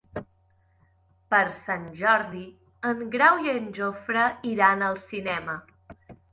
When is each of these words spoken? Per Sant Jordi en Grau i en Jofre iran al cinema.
Per 1.33 1.41
Sant 1.57 1.83
Jordi 1.99 2.41
en 2.93 3.05
Grau 3.17 3.45
i 3.45 3.55
en 3.61 3.71
Jofre 3.79 4.27
iran 4.57 4.85
al 4.91 5.01
cinema. 5.07 5.63